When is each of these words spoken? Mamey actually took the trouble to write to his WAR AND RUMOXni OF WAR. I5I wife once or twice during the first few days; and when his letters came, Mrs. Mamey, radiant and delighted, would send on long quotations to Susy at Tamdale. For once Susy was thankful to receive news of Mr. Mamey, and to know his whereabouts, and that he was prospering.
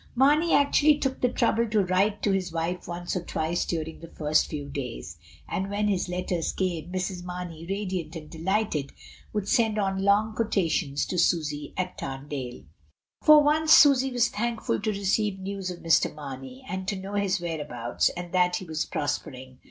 Mamey 0.15 0.51
actually 0.51 0.97
took 0.97 1.21
the 1.21 1.29
trouble 1.29 1.69
to 1.69 1.83
write 1.83 2.23
to 2.23 2.31
his 2.31 2.51
WAR 2.51 2.63
AND 2.69 2.77
RUMOXni 2.77 2.77
OF 2.81 2.85
WAR. 2.87 2.87
I5I 2.87 2.87
wife 2.87 2.87
once 3.01 3.15
or 3.17 3.23
twice 3.23 3.65
during 3.67 3.99
the 3.99 4.07
first 4.07 4.47
few 4.47 4.65
days; 4.67 5.17
and 5.47 5.69
when 5.69 5.87
his 5.87 6.09
letters 6.09 6.53
came, 6.53 6.91
Mrs. 6.91 7.23
Mamey, 7.23 7.67
radiant 7.69 8.15
and 8.15 8.27
delighted, 8.27 8.93
would 9.31 9.47
send 9.47 9.77
on 9.77 10.01
long 10.01 10.33
quotations 10.33 11.05
to 11.05 11.19
Susy 11.19 11.75
at 11.77 11.99
Tamdale. 11.99 12.63
For 13.21 13.43
once 13.43 13.73
Susy 13.73 14.11
was 14.11 14.29
thankful 14.29 14.79
to 14.81 14.89
receive 14.89 15.37
news 15.37 15.69
of 15.69 15.81
Mr. 15.83 16.11
Mamey, 16.11 16.65
and 16.67 16.87
to 16.87 16.95
know 16.95 17.13
his 17.13 17.39
whereabouts, 17.39 18.09
and 18.17 18.33
that 18.33 18.55
he 18.55 18.65
was 18.65 18.85
prospering. 18.85 19.59